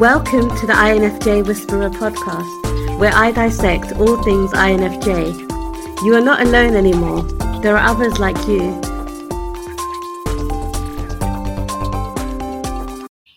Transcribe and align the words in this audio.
Welcome 0.00 0.48
to 0.56 0.66
the 0.66 0.72
INFJ 0.72 1.46
Whisperer 1.46 1.90
podcast, 1.90 2.98
where 2.98 3.12
I 3.12 3.32
dissect 3.32 3.92
all 3.96 4.22
things 4.22 4.50
INFJ. 4.50 6.02
You 6.02 6.14
are 6.14 6.22
not 6.22 6.40
alone 6.40 6.74
anymore. 6.74 7.22
There 7.60 7.76
are 7.76 7.86
others 7.86 8.18
like 8.18 8.38
you. 8.48 8.80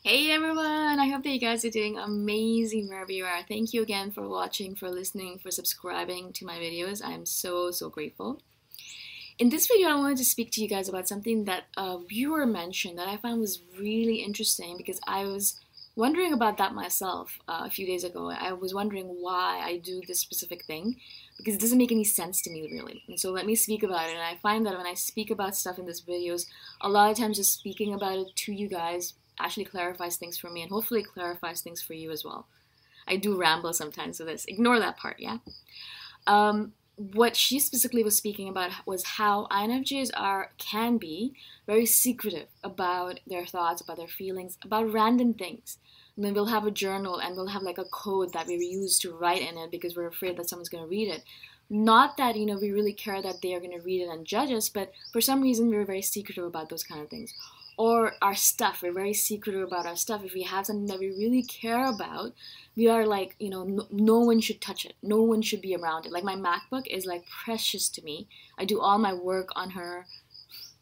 Hey 0.05 0.31
everyone, 0.31 1.01
I 1.01 1.09
hope 1.09 1.23
that 1.23 1.31
you 1.31 1.39
guys 1.41 1.65
are 1.65 1.69
doing 1.69 1.97
amazing 1.97 2.87
wherever 2.87 3.11
you 3.11 3.25
are. 3.25 3.43
Thank 3.45 3.73
you 3.73 3.81
again 3.81 4.11
for 4.11 4.29
watching, 4.29 4.73
for 4.73 4.89
listening, 4.89 5.39
for 5.39 5.51
subscribing 5.51 6.31
to 6.31 6.45
my 6.45 6.59
videos. 6.59 7.03
I 7.03 7.11
am 7.11 7.25
so, 7.25 7.71
so 7.71 7.89
grateful. 7.89 8.41
In 9.37 9.49
this 9.49 9.67
video, 9.67 9.89
I 9.89 9.95
wanted 9.95 10.19
to 10.19 10.25
speak 10.25 10.51
to 10.51 10.61
you 10.61 10.69
guys 10.69 10.87
about 10.87 11.09
something 11.09 11.43
that 11.43 11.63
a 11.75 11.99
viewer 11.99 12.45
mentioned 12.45 12.97
that 12.99 13.09
I 13.09 13.17
found 13.17 13.41
was 13.41 13.59
really 13.77 14.23
interesting 14.23 14.77
because 14.77 15.01
I 15.05 15.25
was 15.25 15.59
wondering 15.95 16.33
about 16.33 16.57
that 16.57 16.73
myself 16.73 17.39
uh, 17.47 17.63
a 17.65 17.69
few 17.69 17.85
days 17.85 18.03
ago. 18.03 18.31
I 18.31 18.53
was 18.53 18.73
wondering 18.73 19.05
why 19.05 19.61
I 19.63 19.77
do 19.77 20.01
this 20.07 20.19
specific 20.19 20.65
thing 20.65 20.95
because 21.37 21.55
it 21.55 21.61
doesn't 21.61 21.77
make 21.77 21.91
any 21.91 22.03
sense 22.03 22.41
to 22.43 22.49
me 22.49 22.69
really. 22.71 23.03
And 23.07 23.19
so 23.19 23.31
let 23.31 23.45
me 23.45 23.55
speak 23.55 23.83
about 23.83 24.09
it. 24.09 24.13
And 24.13 24.21
I 24.21 24.35
find 24.41 24.65
that 24.65 24.77
when 24.77 24.87
I 24.87 24.95
speak 24.95 25.29
about 25.29 25.55
stuff 25.55 25.77
in 25.77 25.85
these 25.85 26.01
videos, 26.01 26.45
a 26.81 26.89
lot 26.89 27.11
of 27.11 27.17
times 27.17 27.37
just 27.37 27.53
speaking 27.53 27.93
about 27.93 28.17
it 28.17 28.35
to 28.35 28.53
you 28.53 28.67
guys 28.67 29.13
actually 29.39 29.65
clarifies 29.65 30.17
things 30.17 30.37
for 30.37 30.49
me 30.49 30.61
and 30.61 30.71
hopefully 30.71 31.03
clarifies 31.03 31.61
things 31.61 31.81
for 31.81 31.93
you 31.93 32.11
as 32.11 32.23
well. 32.23 32.47
I 33.07 33.17
do 33.17 33.37
ramble 33.37 33.73
sometimes, 33.73 34.17
so 34.17 34.25
this 34.25 34.45
ignore 34.45 34.79
that 34.79 34.97
part, 34.97 35.17
yeah. 35.19 35.37
Um, 36.25 36.73
what 36.95 37.35
she 37.35 37.59
specifically 37.59 38.03
was 38.03 38.15
speaking 38.15 38.47
about 38.47 38.71
was 38.85 39.03
how 39.03 39.47
INFJs 39.47 40.11
are 40.15 40.51
can 40.57 40.97
be 40.97 41.33
very 41.65 41.85
secretive 41.85 42.47
about 42.63 43.19
their 43.25 43.45
thoughts, 43.45 43.81
about 43.81 43.97
their 43.97 44.07
feelings, 44.07 44.57
about 44.63 44.91
random 44.91 45.33
things. 45.33 45.79
And 46.15 46.23
then 46.23 46.33
we'll 46.33 46.45
have 46.45 46.67
a 46.67 46.71
journal 46.71 47.17
and 47.17 47.35
we'll 47.35 47.47
have 47.47 47.63
like 47.63 47.79
a 47.79 47.85
code 47.85 48.33
that 48.33 48.45
we 48.45 48.55
use 48.55 48.99
to 48.99 49.15
write 49.15 49.41
in 49.41 49.57
it 49.57 49.71
because 49.71 49.95
we're 49.95 50.07
afraid 50.07 50.37
that 50.37 50.47
someone's 50.49 50.69
going 50.69 50.83
to 50.83 50.89
read 50.89 51.07
it. 51.07 51.23
Not 51.69 52.17
that 52.17 52.35
you 52.35 52.45
know 52.45 52.59
we 52.59 52.71
really 52.71 52.93
care 52.93 53.21
that 53.21 53.41
they 53.41 53.55
are 53.55 53.59
going 53.59 53.71
to 53.71 53.83
read 53.83 54.01
it 54.01 54.09
and 54.09 54.25
judge 54.25 54.51
us, 54.51 54.69
but 54.69 54.91
for 55.11 55.21
some 55.21 55.41
reason 55.41 55.69
we're 55.69 55.85
very 55.85 56.03
secretive 56.03 56.43
about 56.43 56.69
those 56.69 56.83
kind 56.83 57.01
of 57.01 57.09
things. 57.09 57.33
Or 57.77 58.13
our 58.21 58.35
stuff, 58.35 58.81
we're 58.81 58.93
very 58.93 59.13
secretive 59.13 59.67
about 59.67 59.85
our 59.85 59.95
stuff. 59.95 60.23
If 60.23 60.33
we 60.33 60.43
have 60.43 60.65
something 60.67 60.85
that 60.87 60.99
we 60.99 61.09
really 61.09 61.43
care 61.43 61.85
about, 61.85 62.33
we 62.75 62.87
are 62.87 63.05
like, 63.05 63.35
you 63.39 63.49
know, 63.49 63.63
no, 63.63 63.87
no 63.91 64.19
one 64.19 64.41
should 64.41 64.61
touch 64.61 64.85
it. 64.85 64.93
No 65.01 65.21
one 65.21 65.41
should 65.41 65.61
be 65.61 65.75
around 65.75 66.05
it. 66.05 66.11
Like 66.11 66.23
my 66.23 66.35
MacBook 66.35 66.87
is 66.87 67.05
like 67.05 67.25
precious 67.43 67.89
to 67.89 68.03
me. 68.03 68.27
I 68.57 68.65
do 68.65 68.79
all 68.79 68.97
my 68.99 69.13
work 69.13 69.49
on 69.55 69.71
her 69.71 70.05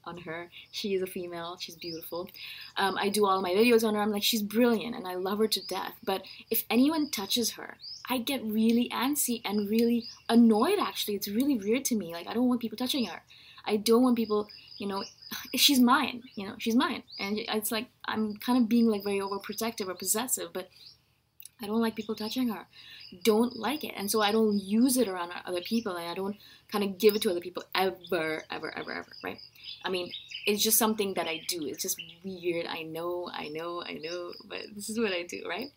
on 0.03 0.17
her. 0.19 0.49
She 0.71 0.93
is 0.93 1.01
a 1.01 1.07
female. 1.07 1.57
She's 1.59 1.75
beautiful. 1.75 2.29
Um, 2.77 2.97
I 2.97 3.09
do 3.09 3.25
all 3.25 3.41
my 3.41 3.51
videos 3.51 3.87
on 3.87 3.95
her. 3.95 4.01
I'm 4.01 4.11
like, 4.11 4.23
she's 4.23 4.41
brilliant 4.41 4.95
and 4.95 5.07
I 5.07 5.15
love 5.15 5.39
her 5.39 5.47
to 5.47 5.67
death. 5.67 5.93
But 6.03 6.23
if 6.49 6.63
anyone 6.69 7.11
touches 7.11 7.51
her, 7.51 7.77
I 8.09 8.17
get 8.17 8.43
really 8.43 8.89
antsy 8.89 9.41
and 9.45 9.69
really 9.69 10.05
annoyed 10.27 10.79
actually. 10.79 11.15
It's 11.15 11.27
really 11.27 11.57
weird 11.57 11.85
to 11.85 11.95
me. 11.95 12.13
Like, 12.13 12.27
I 12.27 12.33
don't 12.33 12.47
want 12.47 12.61
people 12.61 12.77
touching 12.77 13.05
her. 13.05 13.21
I 13.65 13.77
don't 13.77 14.03
want 14.03 14.15
people, 14.15 14.47
you 14.77 14.87
know, 14.87 15.03
she's 15.55 15.79
mine, 15.79 16.23
you 16.35 16.47
know, 16.47 16.55
she's 16.57 16.75
mine. 16.75 17.03
And 17.19 17.37
it's 17.37 17.71
like, 17.71 17.87
I'm 18.05 18.37
kind 18.37 18.57
of 18.57 18.69
being 18.69 18.87
like 18.87 19.03
very 19.03 19.19
overprotective 19.19 19.87
or 19.87 19.95
possessive, 19.95 20.49
but 20.53 20.69
I 21.61 21.67
don't 21.67 21.81
like 21.81 21.95
people 21.95 22.15
touching 22.15 22.49
her. 22.49 22.65
Don't 23.23 23.55
like 23.55 23.83
it. 23.83 23.93
And 23.95 24.09
so 24.09 24.21
I 24.21 24.31
don't 24.31 24.59
use 24.59 24.97
it 24.97 25.07
around 25.07 25.31
other 25.45 25.61
people 25.61 25.95
and 25.95 26.09
I 26.09 26.15
don't 26.15 26.35
kind 26.71 26.83
of 26.83 26.97
give 26.97 27.15
it 27.15 27.21
to 27.23 27.29
other 27.29 27.39
people 27.39 27.63
ever, 27.75 28.43
ever, 28.49 28.75
ever, 28.75 28.91
ever, 28.91 29.07
right? 29.23 29.37
I 29.85 29.89
mean, 29.89 30.11
it's 30.45 30.63
just 30.63 30.77
something 30.77 31.13
that 31.15 31.27
I 31.27 31.41
do. 31.47 31.65
It's 31.67 31.83
just 31.83 32.01
weird. 32.23 32.65
I 32.65 32.81
know, 32.81 33.29
I 33.31 33.49
know, 33.49 33.83
I 33.83 33.93
know, 33.93 34.33
but 34.45 34.61
this 34.73 34.89
is 34.89 34.99
what 34.99 35.11
I 35.11 35.23
do, 35.23 35.43
right? 35.47 35.71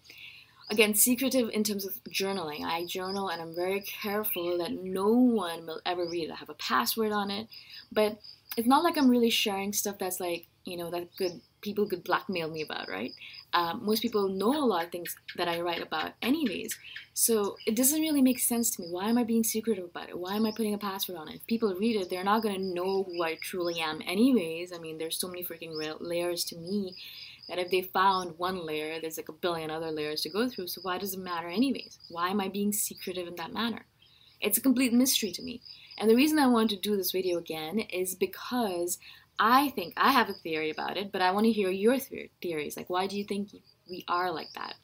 Again, 0.71 0.95
secretive 0.95 1.51
in 1.51 1.63
terms 1.63 1.85
of 1.85 2.03
journaling. 2.05 2.65
I 2.65 2.87
journal 2.87 3.29
and 3.29 3.41
I'm 3.41 3.55
very 3.55 3.81
careful 3.81 4.59
that 4.59 4.73
no 4.73 5.09
one 5.09 5.67
will 5.67 5.81
ever 5.85 6.07
read 6.07 6.29
it. 6.29 6.33
I 6.33 6.37
have 6.37 6.49
a 6.49 6.55
password 6.55 7.13
on 7.13 7.31
it, 7.31 7.49
but 7.93 8.19
it's 8.57 8.69
not 8.69 8.85
like 8.85 8.97
I'm 8.97 9.11
really 9.11 9.31
sharing 9.31 9.73
stuff 9.73 9.99
that's 9.99 10.21
like, 10.21 10.47
you 10.65 10.77
know, 10.77 10.91
that 10.91 11.17
could 11.17 11.41
people 11.61 11.89
could 11.89 12.05
blackmail 12.05 12.49
me 12.49 12.63
about, 12.63 12.89
right? 12.89 13.13
Um, 13.55 13.81
most 13.85 14.03
people 14.03 14.29
know 14.29 14.53
a 14.53 14.67
lot 14.67 14.85
of 14.85 14.93
things 14.93 15.17
that 15.37 15.49
I 15.49 15.61
write 15.61 15.83
about, 15.83 16.13
anyways. 16.21 16.77
So 17.15 17.57
it 17.67 17.75
doesn't 17.75 18.01
really 18.01 18.21
make 18.21 18.39
sense 18.39 18.71
to 18.73 18.83
me. 18.83 18.89
Why 18.91 19.09
am 19.09 19.17
I 19.17 19.25
being 19.25 19.45
secretive 19.45 19.85
about 19.87 20.11
it? 20.11 20.19
Why 20.19 20.37
am 20.37 20.45
I 20.45 20.51
putting 20.51 20.75
a 20.75 20.79
password 20.79 21.17
on 21.17 21.29
it? 21.29 21.37
If 21.37 21.47
people 21.47 21.75
read 21.75 21.97
it, 21.97 22.11
they're 22.11 22.25
not 22.25 22.43
gonna 22.43 22.59
know 22.59 23.05
who 23.05 23.23
I 23.23 23.37
truly 23.37 23.81
am, 23.81 24.03
anyways. 24.07 24.73
I 24.73 24.79
mean, 24.79 24.99
there's 24.99 25.19
so 25.19 25.29
many 25.29 25.43
freaking 25.43 25.73
layers 26.01 26.45
to 26.47 26.57
me 26.57 26.95
that 27.49 27.59
if 27.59 27.71
they 27.71 27.82
found 27.82 28.38
one 28.38 28.65
layer, 28.65 29.00
there's 29.00 29.16
like 29.16 29.28
a 29.28 29.32
billion 29.32 29.71
other 29.71 29.91
layers 29.91 30.22
to 30.22 30.31
go 30.31 30.49
through. 30.49 30.69
So 30.69 30.81
why 30.82 30.99
does 30.99 31.15
it 31.15 31.21
matter, 31.21 31.49
anyways? 31.49 31.99
Why 32.09 32.28
am 32.31 32.41
I 32.41 32.49
being 32.49 32.72
secretive 32.72 33.28
in 33.28 33.37
that 33.37 33.53
manner? 33.53 33.87
It's 34.41 34.59
a 34.59 34.62
complete 34.62 34.93
mystery 34.93 35.31
to 35.32 35.43
me. 35.43 35.62
And 35.99 36.10
the 36.10 36.16
reason 36.16 36.38
I 36.38 36.47
want 36.47 36.71
to 36.71 36.77
do 36.77 36.97
this 36.97 37.12
video 37.12 37.38
again 37.38 37.78
is 37.78 38.15
because 38.15 38.99
I 39.38 39.71
think 39.71 39.94
I 39.97 40.12
have 40.12 40.28
a 40.28 40.34
theory 40.34 40.71
about 40.71 40.97
it, 40.97 41.12
but 41.12 41.22
I 41.22 41.31
want 41.31 41.47
to 41.47 41.53
hear 41.53 41.71
your 41.71 41.99
theories. 41.99 42.77
Like, 42.77 42.91
why 42.91 43.06
do 43.06 43.16
you 43.16 43.25
think 43.25 43.50
we 43.88 44.05
are 44.09 44.31
like 44.31 44.53
that? 44.55 44.75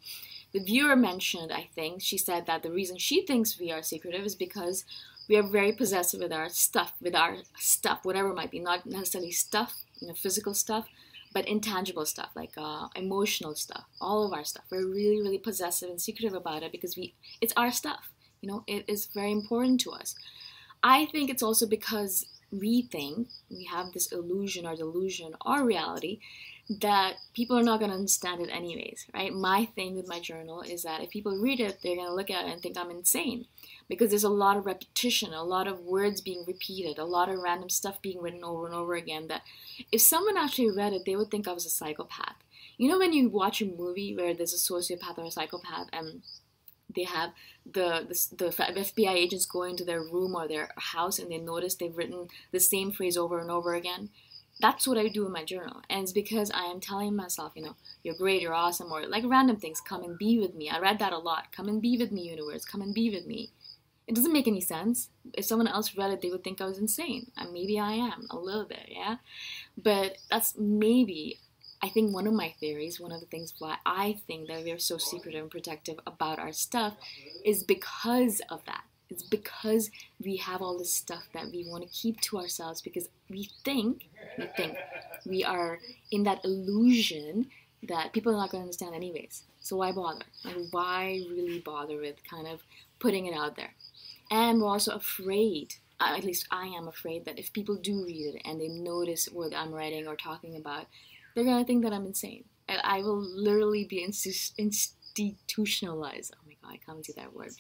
The 0.53 0.61
viewer 0.61 0.97
mentioned, 0.97 1.53
I 1.53 1.69
think, 1.75 2.03
she 2.03 2.19
said 2.19 2.47
that 2.47 2.63
the 2.63 2.73
reason 2.73 2.99
she 2.99 3.25
thinks 3.25 3.59
we 3.59 3.71
are 3.71 3.83
secretive 3.83 4.25
is 4.25 4.35
because 4.35 4.85
we 5.29 5.37
are 5.37 5.45
very 5.45 5.73
possessive 5.73 6.21
with 6.21 6.33
our 6.33 6.49
stuff, 6.49 6.93
with 7.01 7.15
our 7.15 7.37
stuff, 7.57 8.01
whatever 8.03 8.31
it 8.31 8.35
might 8.35 8.51
be, 8.51 8.59
not 8.59 8.85
necessarily 8.85 9.31
stuff, 9.31 9.85
you 10.01 10.09
know, 10.09 10.15
physical 10.15 10.55
stuff, 10.55 10.89
but 11.33 11.47
intangible 11.47 12.05
stuff, 12.07 12.31
like 12.35 12.53
uh, 12.57 12.89
emotional 12.97 13.55
stuff, 13.55 13.85
all 14.01 14.27
of 14.27 14.33
our 14.33 14.45
stuff. 14.45 14.65
We're 14.71 14.87
really, 14.87 15.21
really 15.21 15.39
possessive 15.39 15.89
and 15.89 16.01
secretive 16.01 16.35
about 16.35 16.63
it 16.63 16.73
because 16.73 16.97
we, 16.97 17.15
it's 17.41 17.53
our 17.57 17.71
stuff. 17.71 18.11
You 18.41 18.49
know, 18.51 18.65
it 18.67 18.85
is 18.89 19.07
very 19.07 19.33
important 19.33 19.81
to 19.83 19.93
us. 19.93 20.15
I 20.83 21.07
think 21.07 21.31
it's 21.31 21.43
also 21.43 21.67
because 21.67 22.27
we 22.53 22.83
think 22.83 23.29
we 23.51 23.65
have 23.65 23.93
this 23.93 24.13
illusion 24.13 24.67
or 24.67 24.77
delusion 24.77 25.35
or 25.45 25.65
reality 25.65 26.21
that 26.79 27.15
people 27.35 27.59
are 27.59 27.65
not 27.65 27.81
going 27.81 27.91
to 27.91 27.97
understand 27.97 28.41
it 28.41 28.49
anyways, 28.49 29.07
right? 29.13 29.33
My 29.33 29.65
thing 29.75 29.97
with 29.97 30.07
my 30.07 30.21
journal 30.21 30.61
is 30.63 30.85
that 30.85 31.03
if 31.03 31.11
people 31.11 31.37
read 31.37 31.59
it, 31.59 31.79
they're 31.83 31.97
going 31.97 32.07
to 32.07 32.15
look 32.15 32.31
at 32.31 32.45
it 32.45 32.53
and 32.53 32.63
think 32.63 32.79
I'm 32.79 32.91
insane 32.91 33.47
because 33.89 34.11
there's 34.11 34.23
a 34.23 34.29
lot 34.29 34.57
of 34.57 34.67
repetition, 34.67 35.33
a 35.33 35.43
lot 35.43 35.67
of 35.67 35.81
words 35.81 36.21
being 36.21 36.45
repeated, 36.47 36.99
a 36.99 37.05
lot 37.05 37.29
of 37.29 37.41
random 37.41 37.71
stuff 37.71 38.01
being 38.01 38.21
written 38.23 38.45
over 38.45 38.67
and 38.67 38.75
over 38.75 38.95
again. 38.95 39.27
That 39.27 39.43
if 39.91 40.01
someone 40.01 40.37
actually 40.37 40.71
read 40.71 40.93
it, 40.93 41.03
they 41.05 41.17
would 41.17 41.31
think 41.31 41.49
I 41.49 41.53
was 41.53 41.67
a 41.67 41.71
psychopath. 41.71 42.37
You 42.79 42.89
know, 42.89 42.99
when 42.99 43.13
you 43.13 43.29
watch 43.29 43.61
a 43.61 43.67
movie 43.67 44.15
where 44.15 44.33
there's 44.33 44.55
a 44.55 44.73
sociopath 44.73 45.19
or 45.19 45.25
a 45.25 45.31
psychopath 45.31 45.89
and 45.93 46.23
they 46.95 47.05
have 47.05 47.31
the, 47.65 48.07
the, 48.09 48.37
the 48.37 48.51
FBI 48.51 49.15
agents 49.15 49.47
go 49.47 49.63
into 49.63 49.85
their 49.85 50.01
room 50.01 50.35
or 50.35 50.49
their 50.49 50.71
house 50.77 51.19
and 51.19 51.31
they 51.31 51.39
notice 51.39 51.75
they've 51.75 51.97
written 51.97 52.29
the 52.53 52.61
same 52.61 52.91
phrase 52.93 53.17
over 53.17 53.39
and 53.39 53.51
over 53.51 53.75
again. 53.75 54.11
that's 54.61 54.87
what 54.87 54.99
I 54.99 55.09
do 55.09 55.27
in 55.27 55.33
my 55.33 55.45
journal. 55.45 55.81
And 55.89 56.03
it's 56.03 56.13
because 56.13 56.51
I 56.51 56.65
am 56.65 56.81
telling 56.81 57.17
myself, 57.17 57.53
you 57.57 57.63
know, 57.63 57.77
you're 58.03 58.15
great, 58.15 58.43
you're 58.43 58.55
awesome, 58.55 58.93
or 58.93 59.07
like 59.07 59.25
random 59.27 59.57
things, 59.57 59.81
come 59.81 60.03
and 60.03 60.19
be 60.19 60.39
with 60.39 60.55
me. 60.55 60.69
I 60.69 60.79
read 60.79 60.99
that 60.99 61.13
a 61.13 61.19
lot. 61.19 61.53
Come 61.53 61.69
and 61.69 61.81
be 61.81 61.97
with 61.99 62.13
me, 62.13 62.29
universe, 62.29 62.65
come 62.65 62.83
and 62.83 62.95
be 62.95 63.11
with 63.11 63.27
me. 63.27 63.51
It 64.07 64.15
doesn't 64.15 64.33
make 64.33 64.49
any 64.49 64.61
sense. 64.61 65.09
If 65.35 65.45
someone 65.45 65.69
else 65.69 65.97
read 65.97 66.11
it, 66.11 66.21
they 66.21 66.31
would 66.31 66.43
think 66.43 66.61
I 66.61 66.67
was 66.67 66.79
insane. 66.79 67.31
And 67.37 67.53
maybe 67.53 67.79
I 67.79 67.93
am, 67.93 68.27
a 68.31 68.37
little 68.39 68.65
bit, 68.65 68.89
yeah? 68.89 69.17
But 69.79 70.19
that's 70.31 70.57
maybe, 70.59 71.39
I 71.83 71.89
think, 71.89 72.13
one 72.13 72.27
of 72.27 72.35
my 72.35 72.51
theories, 72.61 73.01
one 73.01 73.13
of 73.13 73.21
the 73.21 73.27
things 73.27 73.55
why 73.59 73.77
I 73.87 74.19
think 74.27 74.49
that 74.49 74.65
we're 74.65 74.79
so 74.79 74.99
secretive 74.99 75.43
and 75.43 75.51
protective 75.51 75.99
about 76.07 76.39
our 76.39 76.53
stuff 76.53 76.95
is 77.45 77.63
because 77.63 78.43
of 78.51 78.65
that 78.67 78.85
it's 79.11 79.25
because 79.25 79.91
we 80.25 80.37
have 80.37 80.63
all 80.63 80.79
this 80.79 80.95
stuff 80.95 81.25
that 81.35 81.51
we 81.51 81.67
want 81.69 81.83
to 81.83 81.89
keep 81.91 82.21
to 82.21 82.39
ourselves 82.39 82.81
because 82.81 83.09
we 83.29 83.51
think, 83.65 84.09
we 84.39 84.47
think 84.57 84.77
we 85.27 85.45
are 85.45 85.81
in 86.13 86.23
that 86.23 86.45
illusion 86.45 87.47
that 87.83 88.13
people 88.13 88.33
are 88.33 88.37
not 88.37 88.51
going 88.51 88.63
to 88.63 88.67
understand 88.67 88.95
anyways. 88.95 89.43
So 89.61 89.77
why 89.77 89.91
bother? 89.93 90.25
Like 90.45 90.57
why 90.71 91.25
really 91.29 91.59
bother 91.59 91.99
with 91.99 92.17
kind 92.29 92.47
of 92.47 92.61
putting 93.01 93.27
it 93.27 93.35
out 93.35 93.57
there? 93.57 93.75
And 94.31 94.61
we're 94.61 94.69
also 94.69 94.95
afraid, 94.95 95.75
at 95.99 96.23
least 96.23 96.47
I 96.51 96.67
am 96.67 96.87
afraid 96.87 97.25
that 97.25 97.39
if 97.39 97.53
people 97.53 97.75
do 97.75 98.05
read 98.05 98.37
it 98.37 98.43
and 98.45 98.61
they 98.61 98.69
notice 98.69 99.27
what 99.27 99.55
I'm 99.55 99.73
writing 99.73 100.07
or 100.07 100.15
talking 100.15 100.57
about, 100.57 100.87
they're 101.35 101.45
to 101.45 101.65
think 101.65 101.83
that 101.85 101.93
I'm 101.93 102.07
insane. 102.07 102.45
I 102.69 103.03
will 103.03 103.21
literally 103.21 103.85
be 103.85 104.03
institutionalized. 104.03 106.35
Oh 106.37 106.43
my 106.47 106.55
god, 106.63 106.75
I 106.75 106.79
can't 106.85 107.05
say 107.05 107.15
that 107.17 107.35
word 107.35 107.53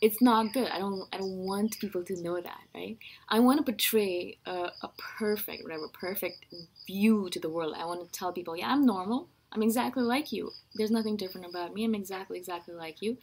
it's 0.00 0.22
not 0.22 0.52
good. 0.52 0.68
I 0.68 0.78
don't 0.78 1.06
I 1.12 1.18
don't 1.18 1.36
want 1.36 1.78
people 1.78 2.02
to 2.04 2.22
know 2.22 2.40
that, 2.40 2.60
right? 2.74 2.96
I 3.28 3.38
want 3.40 3.58
to 3.58 3.72
portray 3.72 4.38
a, 4.46 4.70
a, 4.82 4.90
perfect, 5.18 5.62
whatever, 5.62 5.88
perfect 5.88 6.46
view 6.86 7.28
to 7.30 7.38
the 7.38 7.50
world. 7.50 7.74
I 7.78 7.84
want 7.84 8.04
to 8.04 8.18
tell 8.18 8.32
people, 8.32 8.56
yeah, 8.56 8.70
I'm 8.70 8.86
normal. 8.86 9.28
I'm 9.52 9.62
exactly 9.62 10.04
like 10.04 10.32
you. 10.32 10.52
There's 10.76 10.92
nothing 10.92 11.16
different 11.16 11.48
about 11.48 11.74
me. 11.74 11.84
I'm 11.84 11.94
exactly 11.94 12.38
exactly 12.38 12.74
like 12.74 13.02
you, 13.02 13.18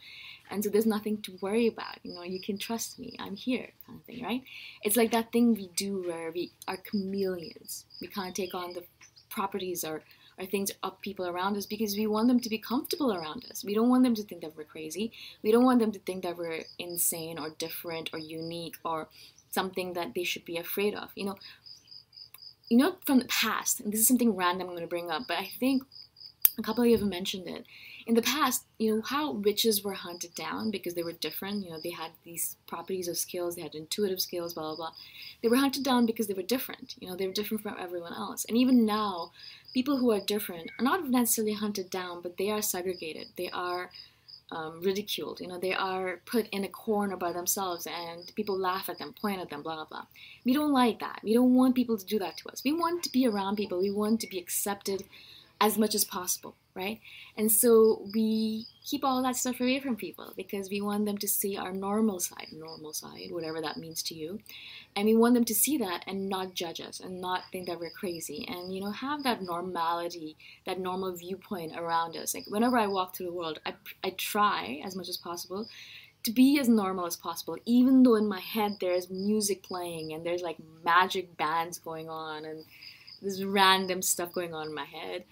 and 0.50 0.62
so 0.62 0.70
there's 0.70 0.86
nothing 0.86 1.22
to 1.22 1.38
worry 1.40 1.66
about. 1.66 1.98
You 2.02 2.14
know, 2.14 2.22
you 2.22 2.40
can 2.40 2.58
trust 2.58 2.98
me. 2.98 3.16
I'm 3.18 3.34
here, 3.34 3.70
kind 3.86 3.98
of 3.98 4.04
thing, 4.04 4.22
right? 4.22 4.42
It's 4.82 4.96
like 4.96 5.10
that 5.12 5.32
thing 5.32 5.54
we 5.54 5.68
do 5.74 6.04
where 6.06 6.30
we 6.30 6.52
are 6.68 6.76
chameleons. 6.76 7.86
We 8.00 8.08
can't 8.08 8.34
take 8.34 8.54
on 8.54 8.74
the 8.74 8.84
properties 9.38 9.84
or 9.90 10.02
or 10.38 10.46
things 10.46 10.70
of 10.84 11.00
people 11.06 11.26
around 11.26 11.56
us 11.56 11.66
because 11.66 11.96
we 11.96 12.06
want 12.06 12.28
them 12.28 12.40
to 12.40 12.48
be 12.48 12.58
comfortable 12.58 13.12
around 13.12 13.44
us. 13.50 13.64
We 13.64 13.74
don't 13.74 13.88
want 13.92 14.04
them 14.04 14.14
to 14.14 14.22
think 14.22 14.40
that 14.42 14.56
we're 14.56 14.72
crazy. 14.76 15.10
We 15.42 15.50
don't 15.52 15.64
want 15.64 15.80
them 15.80 15.92
to 15.96 15.98
think 15.98 16.22
that 16.22 16.38
we're 16.38 16.62
insane 16.78 17.38
or 17.40 17.50
different 17.64 18.10
or 18.12 18.20
unique 18.20 18.76
or 18.84 19.08
something 19.50 19.94
that 19.94 20.14
they 20.14 20.24
should 20.30 20.44
be 20.44 20.56
afraid 20.56 20.94
of. 20.94 21.08
You 21.16 21.24
know, 21.26 21.36
you 22.68 22.76
know 22.76 22.96
from 23.06 23.18
the 23.18 23.24
past, 23.26 23.80
and 23.80 23.92
this 23.92 24.00
is 24.00 24.08
something 24.08 24.36
random 24.36 24.68
I'm 24.68 24.74
going 24.74 24.82
to 24.82 24.88
bring 24.88 25.10
up, 25.10 25.22
but 25.26 25.38
I 25.38 25.50
think 25.58 25.82
a 26.58 26.62
couple 26.62 26.84
of 26.84 26.90
you 26.90 26.98
have 26.98 27.06
mentioned 27.06 27.48
it. 27.48 27.64
In 28.08 28.14
the 28.14 28.22
past, 28.22 28.64
you 28.78 28.96
know, 28.96 29.02
how 29.02 29.32
witches 29.32 29.84
were 29.84 29.92
hunted 29.92 30.34
down 30.34 30.70
because 30.70 30.94
they 30.94 31.02
were 31.02 31.12
different. 31.12 31.62
You 31.62 31.72
know, 31.72 31.80
they 31.84 31.90
had 31.90 32.12
these 32.24 32.56
properties 32.66 33.06
of 33.06 33.18
skills, 33.18 33.54
they 33.54 33.60
had 33.60 33.74
intuitive 33.74 34.18
skills, 34.18 34.54
blah, 34.54 34.74
blah, 34.74 34.76
blah. 34.76 34.92
They 35.42 35.48
were 35.48 35.58
hunted 35.58 35.84
down 35.84 36.06
because 36.06 36.26
they 36.26 36.32
were 36.32 36.42
different. 36.42 36.96
You 36.98 37.08
know, 37.08 37.16
they 37.16 37.26
were 37.26 37.34
different 37.34 37.62
from 37.62 37.76
everyone 37.78 38.14
else. 38.14 38.46
And 38.46 38.56
even 38.56 38.86
now, 38.86 39.32
people 39.74 39.98
who 39.98 40.10
are 40.10 40.20
different 40.20 40.70
are 40.78 40.84
not 40.84 41.10
necessarily 41.10 41.52
hunted 41.52 41.90
down, 41.90 42.22
but 42.22 42.38
they 42.38 42.50
are 42.50 42.62
segregated. 42.62 43.26
They 43.36 43.50
are 43.50 43.90
um, 44.50 44.80
ridiculed. 44.82 45.40
You 45.40 45.48
know, 45.48 45.58
they 45.58 45.74
are 45.74 46.20
put 46.24 46.48
in 46.48 46.64
a 46.64 46.68
corner 46.68 47.16
by 47.18 47.32
themselves, 47.32 47.86
and 47.86 48.32
people 48.34 48.58
laugh 48.58 48.88
at 48.88 48.98
them, 48.98 49.12
point 49.20 49.40
at 49.40 49.50
them, 49.50 49.62
blah 49.62 49.74
blah 49.74 49.84
blah. 49.84 50.06
We 50.46 50.54
don't 50.54 50.72
like 50.72 51.00
that. 51.00 51.20
We 51.22 51.34
don't 51.34 51.54
want 51.54 51.74
people 51.74 51.98
to 51.98 52.06
do 52.06 52.18
that 52.20 52.38
to 52.38 52.48
us. 52.48 52.64
We 52.64 52.72
want 52.72 53.02
to 53.02 53.12
be 53.12 53.26
around 53.26 53.56
people. 53.56 53.78
We 53.78 53.90
want 53.90 54.20
to 54.22 54.26
be 54.26 54.38
accepted 54.38 55.04
as 55.60 55.76
much 55.76 55.94
as 55.94 56.04
possible, 56.04 56.54
right? 56.78 57.00
And 57.36 57.50
so 57.50 58.06
we 58.14 58.66
keep 58.84 59.04
all 59.04 59.22
that 59.22 59.36
stuff 59.36 59.60
away 59.60 59.80
from 59.80 59.96
people 59.96 60.32
because 60.36 60.70
we 60.70 60.80
want 60.80 61.04
them 61.04 61.18
to 61.18 61.28
see 61.28 61.56
our 61.58 61.72
normal 61.72 62.20
side, 62.20 62.46
normal 62.52 62.92
side, 62.92 63.30
whatever 63.30 63.60
that 63.60 63.76
means 63.76 64.02
to 64.04 64.14
you. 64.14 64.38
And 64.96 65.06
we 65.06 65.16
want 65.16 65.34
them 65.34 65.44
to 65.44 65.54
see 65.54 65.76
that 65.78 66.04
and 66.06 66.28
not 66.28 66.54
judge 66.54 66.80
us 66.80 67.00
and 67.00 67.20
not 67.20 67.42
think 67.52 67.66
that 67.66 67.80
we're 67.80 67.90
crazy 67.90 68.46
and, 68.48 68.72
you 68.72 68.80
know, 68.80 68.92
have 68.92 69.24
that 69.24 69.42
normality, 69.42 70.36
that 70.64 70.78
normal 70.78 71.14
viewpoint 71.14 71.76
around 71.76 72.16
us. 72.16 72.34
Like 72.34 72.46
whenever 72.46 72.78
I 72.78 72.86
walk 72.86 73.14
through 73.14 73.26
the 73.26 73.32
world, 73.32 73.58
I, 73.66 73.74
I 74.04 74.10
try 74.10 74.80
as 74.84 74.96
much 74.96 75.08
as 75.08 75.16
possible 75.16 75.68
to 76.22 76.32
be 76.32 76.58
as 76.58 76.68
normal 76.68 77.06
as 77.06 77.16
possible, 77.16 77.56
even 77.64 78.02
though 78.02 78.14
in 78.14 78.28
my 78.28 78.40
head 78.40 78.76
there's 78.80 79.10
music 79.10 79.62
playing 79.62 80.12
and 80.12 80.24
there's 80.24 80.42
like 80.42 80.58
magic 80.84 81.36
bands 81.36 81.78
going 81.78 82.08
on 82.08 82.44
and 82.44 82.64
this 83.22 83.42
random 83.42 84.02
stuff 84.02 84.32
going 84.32 84.54
on 84.54 84.68
in 84.68 84.74
my 84.74 84.84
head 84.84 85.24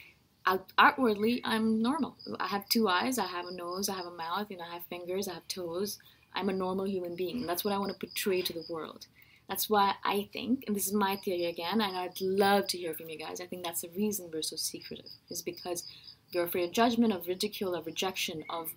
out, 0.47 0.73
outwardly, 0.79 1.41
I'm 1.45 1.83
normal. 1.83 2.17
I 2.39 2.47
have 2.47 2.69
two 2.69 2.89
eyes, 2.89 3.19
I 3.19 3.27
have 3.27 3.47
a 3.47 3.55
nose, 3.55 3.89
I 3.89 3.95
have 3.95 4.07
a 4.07 4.11
mouth, 4.11 4.51
you 4.51 4.57
know, 4.57 4.65
I 4.65 4.75
have 4.75 4.85
fingers, 4.85 5.29
I 5.29 5.35
have 5.35 5.49
toes. 5.49 5.99
I'm 6.35 6.51
a 6.51 6.53
normal 6.53 6.87
human 6.87 7.17
being. 7.17 7.47
That's 7.47 7.65
what 7.65 7.73
I 7.73 7.79
want 7.79 7.93
to 7.93 8.07
portray 8.07 8.43
to 8.43 8.53
the 8.53 8.65
world. 8.69 9.07
That's 9.49 9.71
why 9.71 9.95
I 10.05 10.29
think, 10.33 10.65
and 10.67 10.77
this 10.77 10.87
is 10.87 10.93
my 10.93 11.17
theory 11.25 11.47
again, 11.47 11.81
and 11.81 11.97
I'd 11.97 12.21
love 12.21 12.67
to 12.69 12.79
hear 12.79 12.95
from 12.95 13.09
you 13.09 13.19
guys. 13.19 13.41
I 13.41 13.47
think 13.47 13.65
that's 13.65 13.81
the 13.81 13.91
reason 13.97 14.31
we're 14.33 14.43
so 14.43 14.57
secretive, 14.57 15.11
is 15.31 15.41
because 15.41 15.85
we're 16.35 16.45
afraid 16.45 16.65
of 16.65 16.73
judgment, 16.73 17.13
of 17.13 17.27
ridicule, 17.27 17.75
of 17.75 17.87
rejection, 17.87 18.45
of 18.51 18.75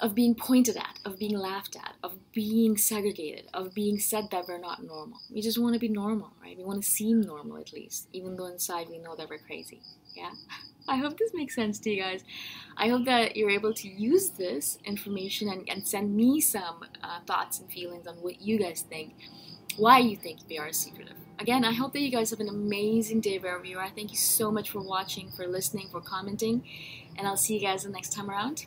of 0.00 0.14
being 0.14 0.34
pointed 0.34 0.76
at, 0.76 0.98
of 1.04 1.18
being 1.18 1.36
laughed 1.36 1.76
at, 1.76 1.94
of 2.02 2.14
being 2.32 2.76
segregated, 2.76 3.48
of 3.52 3.74
being 3.74 3.98
said 3.98 4.28
that 4.30 4.46
we're 4.46 4.58
not 4.58 4.82
normal. 4.84 5.18
We 5.30 5.40
just 5.40 5.58
want 5.58 5.74
to 5.74 5.80
be 5.80 5.88
normal, 5.88 6.32
right? 6.42 6.56
We 6.56 6.64
want 6.64 6.82
to 6.82 6.88
seem 6.88 7.20
normal 7.20 7.58
at 7.58 7.72
least, 7.72 8.08
even 8.12 8.36
though 8.36 8.46
inside 8.46 8.88
we 8.88 8.98
know 8.98 9.16
that 9.16 9.28
we're 9.28 9.38
crazy. 9.38 9.80
Yeah. 10.14 10.30
I 10.88 10.96
hope 10.96 11.18
this 11.18 11.34
makes 11.34 11.54
sense 11.54 11.78
to 11.80 11.90
you 11.90 12.02
guys. 12.02 12.24
I 12.76 12.88
hope 12.88 13.04
that 13.04 13.36
you're 13.36 13.50
able 13.50 13.74
to 13.74 13.88
use 13.88 14.30
this 14.30 14.78
information 14.84 15.50
and, 15.50 15.68
and 15.68 15.86
send 15.86 16.16
me 16.16 16.40
some 16.40 16.82
uh, 17.02 17.20
thoughts 17.26 17.60
and 17.60 17.70
feelings 17.70 18.06
on 18.06 18.14
what 18.16 18.40
you 18.40 18.58
guys 18.58 18.86
think, 18.88 19.14
why 19.76 19.98
you 19.98 20.16
think 20.16 20.40
we 20.48 20.58
are 20.58 20.72
secretive. 20.72 21.16
Again, 21.38 21.64
I 21.64 21.72
hope 21.72 21.92
that 21.92 22.00
you 22.00 22.10
guys 22.10 22.30
have 22.30 22.40
an 22.40 22.48
amazing 22.48 23.20
day 23.20 23.38
wherever 23.38 23.64
you 23.64 23.78
are. 23.78 23.90
Thank 23.90 24.10
you 24.10 24.16
so 24.16 24.50
much 24.50 24.70
for 24.70 24.80
watching, 24.80 25.30
for 25.30 25.46
listening, 25.46 25.88
for 25.90 26.00
commenting, 26.00 26.64
and 27.16 27.26
I'll 27.28 27.36
see 27.36 27.54
you 27.54 27.60
guys 27.60 27.84
the 27.84 27.90
next 27.90 28.12
time 28.12 28.30
around. 28.30 28.66